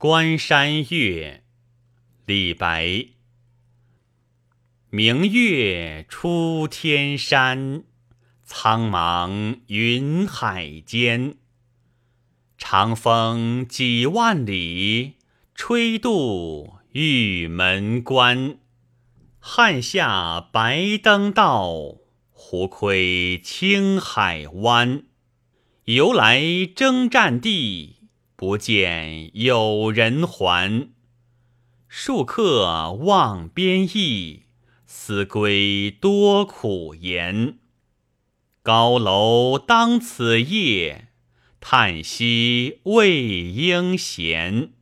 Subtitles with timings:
[0.00, 1.42] 关山月，
[2.24, 3.06] 李白。
[4.90, 7.82] 明月出天山，
[8.44, 11.34] 苍茫云海间。
[12.56, 15.16] 长风几万里，
[15.56, 18.58] 吹度玉门关。
[19.40, 21.96] 汉下白登道，
[22.30, 25.02] 胡窥青海湾。
[25.86, 26.40] 由来
[26.76, 27.96] 征战地，
[28.38, 30.90] 不见有人还。
[31.90, 34.44] 戍客望边邑。
[34.86, 37.58] 思归多苦颜，
[38.62, 41.08] 高楼当此夜，
[41.60, 44.72] 叹息未应闲。